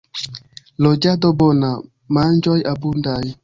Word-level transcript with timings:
Loĝado 0.85 1.31
bona, 1.43 1.71
manĝoj 2.21 2.59
abundaj. 2.77 3.25